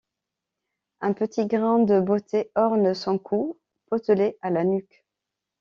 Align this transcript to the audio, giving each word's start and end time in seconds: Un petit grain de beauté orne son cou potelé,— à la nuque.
Un 1.01 1.13
petit 1.13 1.45
grain 1.45 1.77
de 1.77 1.99
beauté 1.99 2.49
orne 2.55 2.95
son 2.95 3.19
cou 3.19 3.59
potelé,— 3.85 4.35
à 4.41 4.49
la 4.49 4.63
nuque. 4.63 5.05